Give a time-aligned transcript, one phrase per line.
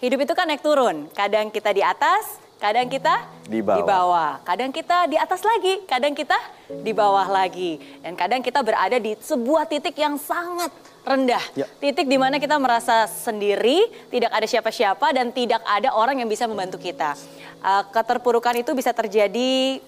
[0.00, 1.08] hidup itu kan naik turun.
[1.12, 3.14] Kadang kita di atas, kadang kita
[3.46, 4.42] Di bawah.
[4.42, 6.36] Kadang kita di atas lagi, kadang kita
[6.82, 7.78] di bawah lagi.
[8.02, 10.74] Dan kadang kita berada di sebuah titik yang sangat
[11.06, 11.44] rendah.
[11.54, 11.70] Ya.
[11.78, 16.50] Titik di mana kita merasa sendiri, tidak ada siapa-siapa dan tidak ada orang yang bisa
[16.50, 17.14] membantu kita.
[17.62, 19.78] Uh, keterpurukan itu bisa terjadi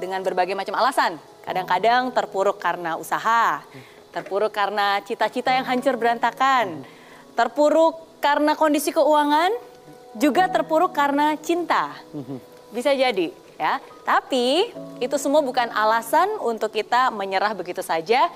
[0.00, 1.20] dengan berbagai macam alasan.
[1.44, 3.62] Kadang-kadang terpuruk karena usaha,
[4.10, 6.82] terpuruk karena cita-cita yang hancur berantakan,
[7.36, 9.54] terpuruk karena kondisi keuangan,
[10.18, 11.94] juga terpuruk karena cinta.
[12.74, 13.78] Bisa jadi ya.
[14.02, 18.26] Tapi itu semua bukan alasan untuk kita menyerah begitu saja.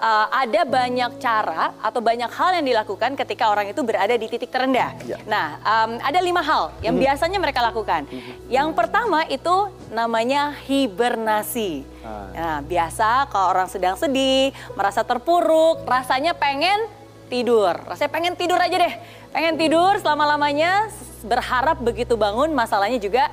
[0.00, 4.48] Uh, ada banyak cara atau banyak hal yang dilakukan ketika orang itu berada di titik
[4.48, 4.96] terendah.
[5.04, 5.20] Ya.
[5.28, 8.08] Nah, um, ada lima hal yang biasanya mereka lakukan.
[8.48, 11.84] Yang pertama itu namanya hibernasi.
[12.00, 12.26] Ah.
[12.32, 16.99] Nah, biasa kalau orang sedang sedih, merasa terpuruk, rasanya pengen
[17.30, 17.72] tidur.
[17.86, 18.94] Rasanya pengen tidur aja deh.
[19.30, 20.90] Pengen tidur selama-lamanya,
[21.22, 23.30] berharap begitu bangun masalahnya juga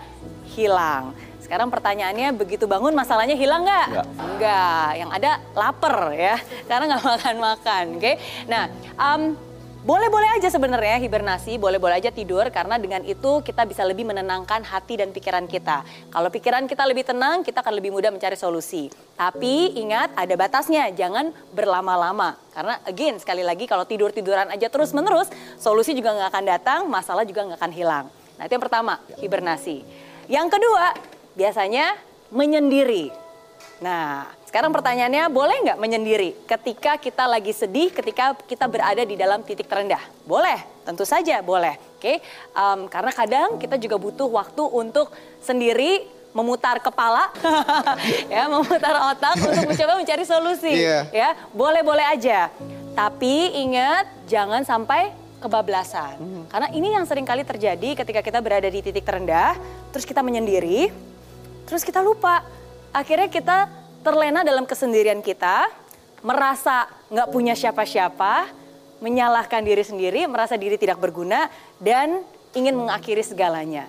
[0.53, 1.17] hilang.
[1.41, 3.87] Sekarang pertanyaannya begitu bangun masalahnya hilang nggak?
[3.87, 4.07] Nggak.
[4.20, 6.35] Enggak, yang ada lapar ya,
[6.67, 8.13] karena nggak makan-makan, oke?
[8.51, 8.63] Nah,
[8.99, 9.21] em,
[9.88, 14.99] boleh-boleh aja sebenarnya hibernasi, boleh-boleh aja tidur karena dengan itu kita bisa lebih menenangkan hati
[14.99, 15.88] dan pikiran kita.
[16.12, 18.91] Kalau pikiran kita lebih tenang, kita akan lebih mudah mencari solusi.
[19.16, 22.35] Tapi ingat ada batasnya, jangan berlama-lama.
[22.52, 27.48] Karena again sekali lagi kalau tidur-tiduran aja terus-menerus, solusi juga nggak akan datang, masalah juga
[27.48, 28.05] nggak akan hilang.
[28.35, 29.88] Nah itu yang pertama, hibernasi.
[30.27, 30.91] Yang kedua,
[31.40, 31.96] biasanya
[32.35, 33.07] menyendiri.
[33.79, 39.43] Nah, sekarang pertanyaannya boleh nggak menyendiri ketika kita lagi sedih, ketika kita berada di dalam
[39.43, 39.99] titik terendah?
[40.23, 41.76] Boleh, tentu saja boleh.
[41.99, 42.23] Oke,
[42.55, 45.12] Em, karena kadang kita juga butuh waktu untuk
[45.43, 47.27] sendiri memutar kepala,
[48.34, 50.71] ya, memutar otak untuk mencoba mencari solusi.
[50.79, 51.11] Iya.
[51.11, 52.48] Ya, boleh-boleh aja.
[52.95, 55.11] Tapi ingat jangan sampai
[55.43, 56.48] kebablasan.
[56.48, 59.59] Karena ini yang sering kali terjadi ketika kita berada di titik terendah,
[59.91, 60.87] terus kita menyendiri,
[61.67, 62.48] terus kita lupa.
[62.95, 65.69] Akhirnya kita terlena dalam kesendirian kita,
[66.22, 68.49] merasa nggak punya siapa-siapa,
[69.01, 72.25] menyalahkan diri sendiri, merasa diri tidak berguna, dan
[72.57, 73.85] ingin mengakhiri segalanya.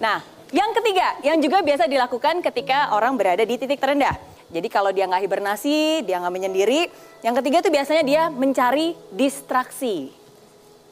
[0.00, 0.20] Nah,
[0.52, 4.16] yang ketiga, yang juga biasa dilakukan ketika orang berada di titik terendah.
[4.52, 6.86] Jadi kalau dia nggak hibernasi, dia nggak menyendiri,
[7.24, 10.24] yang ketiga itu biasanya dia mencari distraksi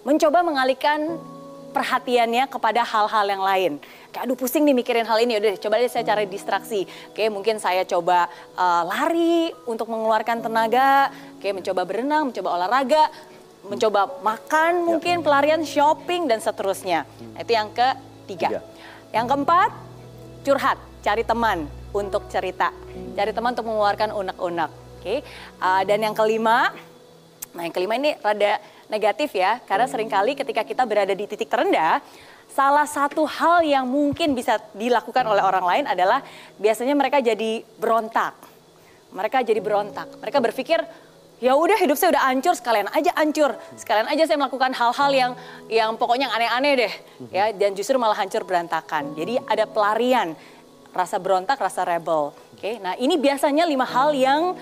[0.02, 1.14] mencoba mengalihkan
[1.72, 3.72] perhatiannya kepada hal-hal yang lain.
[4.12, 6.84] Kayak aduh pusing nih mikirin hal ini, udah coba deh saya cari distraksi.
[7.10, 11.08] Oke mungkin saya coba eh, lari untuk mengeluarkan tenaga,
[11.40, 13.08] oke mencoba berenang, mencoba olahraga,
[13.66, 17.08] mencoba makan mungkin, pelarian, shopping dan seterusnya.
[17.38, 18.48] Itu yang ketiga.
[18.52, 18.60] Tiga.
[19.12, 19.70] Yang keempat,
[20.46, 22.72] curhat, cari teman untuk cerita.
[23.12, 24.70] Cari teman untuk mengeluarkan unek-unek.
[24.98, 25.20] Oke.
[25.22, 26.70] Eh, dan yang kelima,
[27.52, 31.52] Nah yang kelima ini rada negatif ya, karena sering kali ketika kita berada di titik
[31.52, 32.00] terendah,
[32.48, 36.24] salah satu hal yang mungkin bisa dilakukan oleh orang lain adalah
[36.56, 38.36] biasanya mereka jadi berontak.
[39.12, 40.08] Mereka jadi berontak.
[40.24, 40.80] Mereka berpikir,
[41.44, 43.52] ya udah hidup saya udah hancur, sekalian aja hancur.
[43.76, 45.32] Sekalian aja saya melakukan hal-hal yang
[45.68, 46.92] yang pokoknya aneh-aneh deh.
[47.28, 49.12] Ya, dan justru malah hancur berantakan.
[49.12, 50.32] Jadi ada pelarian,
[50.96, 52.32] rasa berontak, rasa rebel.
[52.56, 54.56] Oke, nah ini biasanya lima hal yang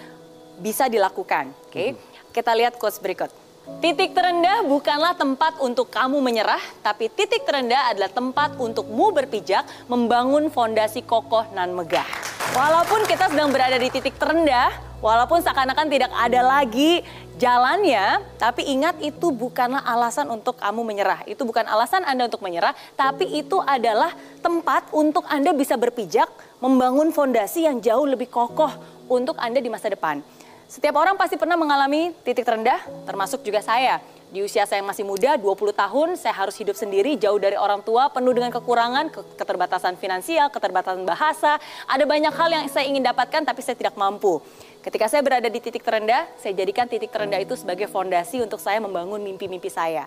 [0.59, 1.55] bisa dilakukan.
[1.71, 1.95] Oke,
[2.31, 3.31] kita lihat quotes berikut.
[3.79, 10.51] Titik terendah bukanlah tempat untuk kamu menyerah, tapi titik terendah adalah tempat untukmu berpijak, membangun
[10.51, 12.05] fondasi kokoh nan megah.
[12.51, 17.07] Walaupun kita sedang berada di titik terendah, walaupun seakan-akan tidak ada lagi
[17.39, 21.23] jalannya, tapi ingat itu bukanlah alasan untuk kamu menyerah.
[21.31, 24.13] Itu bukan alasan Anda untuk menyerah, tapi itu adalah
[24.43, 28.73] tempat untuk Anda bisa berpijak, membangun fondasi yang jauh lebih kokoh
[29.07, 30.21] untuk Anda di masa depan.
[30.71, 33.99] Setiap orang pasti pernah mengalami titik terendah, termasuk juga saya.
[34.31, 37.83] Di usia saya yang masih muda, 20 tahun, saya harus hidup sendiri, jauh dari orang
[37.83, 41.59] tua, penuh dengan kekurangan, ke- keterbatasan finansial, keterbatasan bahasa.
[41.91, 44.39] Ada banyak hal yang saya ingin dapatkan, tapi saya tidak mampu.
[44.79, 48.79] Ketika saya berada di titik terendah, saya jadikan titik terendah itu sebagai fondasi untuk saya
[48.79, 50.07] membangun mimpi-mimpi saya.